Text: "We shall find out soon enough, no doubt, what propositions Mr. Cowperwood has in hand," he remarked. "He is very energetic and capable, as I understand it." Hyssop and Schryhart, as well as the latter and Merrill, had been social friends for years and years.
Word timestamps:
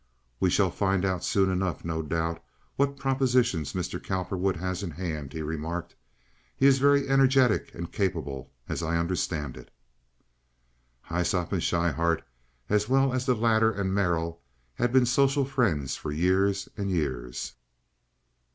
"We 0.39 0.49
shall 0.49 0.71
find 0.71 1.05
out 1.05 1.23
soon 1.23 1.51
enough, 1.51 1.85
no 1.85 2.01
doubt, 2.01 2.43
what 2.75 2.97
propositions 2.97 3.73
Mr. 3.73 4.03
Cowperwood 4.03 4.55
has 4.55 4.81
in 4.81 4.89
hand," 4.89 5.31
he 5.31 5.43
remarked. 5.43 5.93
"He 6.57 6.65
is 6.65 6.79
very 6.79 7.07
energetic 7.07 7.69
and 7.75 7.91
capable, 7.91 8.49
as 8.67 8.81
I 8.81 8.97
understand 8.97 9.57
it." 9.57 9.69
Hyssop 11.03 11.51
and 11.51 11.61
Schryhart, 11.61 12.23
as 12.67 12.89
well 12.89 13.13
as 13.13 13.27
the 13.27 13.35
latter 13.35 13.71
and 13.71 13.93
Merrill, 13.93 14.41
had 14.73 14.91
been 14.91 15.05
social 15.05 15.45
friends 15.45 15.95
for 15.95 16.11
years 16.11 16.67
and 16.75 16.89
years. 16.89 17.53